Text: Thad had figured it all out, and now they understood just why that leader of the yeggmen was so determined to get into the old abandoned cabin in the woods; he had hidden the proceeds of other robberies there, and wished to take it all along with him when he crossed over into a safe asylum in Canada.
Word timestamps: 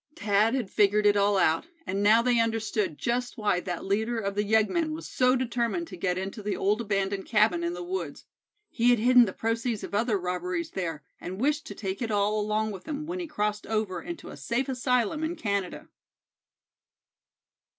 Thad 0.15 0.55
had 0.55 0.71
figured 0.71 1.05
it 1.05 1.15
all 1.15 1.37
out, 1.37 1.67
and 1.85 2.01
now 2.01 2.23
they 2.23 2.39
understood 2.39 2.97
just 2.97 3.37
why 3.37 3.59
that 3.59 3.85
leader 3.85 4.17
of 4.17 4.33
the 4.33 4.43
yeggmen 4.43 4.93
was 4.93 5.07
so 5.07 5.35
determined 5.35 5.87
to 5.89 5.95
get 5.95 6.17
into 6.17 6.41
the 6.41 6.55
old 6.57 6.81
abandoned 6.81 7.27
cabin 7.27 7.63
in 7.63 7.73
the 7.75 7.83
woods; 7.83 8.25
he 8.71 8.89
had 8.89 8.97
hidden 8.97 9.25
the 9.25 9.31
proceeds 9.31 9.83
of 9.83 9.93
other 9.93 10.17
robberies 10.17 10.71
there, 10.71 11.03
and 11.19 11.39
wished 11.39 11.67
to 11.67 11.75
take 11.75 12.01
it 12.01 12.09
all 12.09 12.39
along 12.41 12.71
with 12.71 12.87
him 12.87 13.05
when 13.05 13.19
he 13.19 13.27
crossed 13.27 13.67
over 13.67 14.01
into 14.01 14.29
a 14.29 14.37
safe 14.37 14.67
asylum 14.67 15.23
in 15.23 15.35
Canada. 15.35 15.87